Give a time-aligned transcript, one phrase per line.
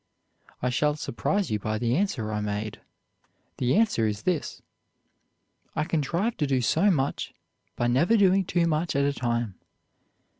[0.63, 2.81] I shall surprise you by the answer I made.
[3.57, 4.63] The answer is this
[5.75, 7.35] 'I contrive to do so much
[7.75, 9.59] by never doing too much at a time.